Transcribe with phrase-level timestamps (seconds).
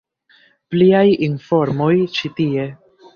[0.75, 2.65] Pliaj informoj ĉi tie.